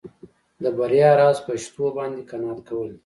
[0.63, 2.99] د بریا راز په شتو باندې قناعت کول دي.